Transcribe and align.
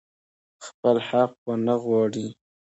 خپل 0.65 0.95
حق 1.09 1.33
ونه 1.45 1.75
غواړي. 1.83 2.27